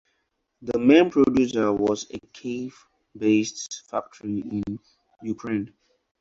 The 0.63 0.79
main 0.79 1.11
producer 1.11 1.71
was 1.71 2.09
a 2.09 2.17
Kiev-based 2.33 3.83
factory 3.87 4.39
in 4.39 4.63
Ukraine. 5.21 5.75